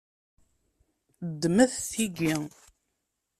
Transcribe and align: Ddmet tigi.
Ddmet 1.31 1.73
tigi. 1.89 2.35